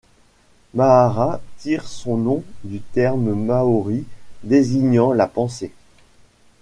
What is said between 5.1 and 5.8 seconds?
la pensée.